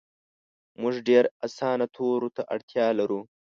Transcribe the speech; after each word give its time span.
مونږ 0.81 0.95
ډیر 1.07 1.23
اسانه 1.45 1.85
تورو 1.95 2.29
ته 2.35 2.41
اړتیا 2.53 2.85
لرو 2.99 3.19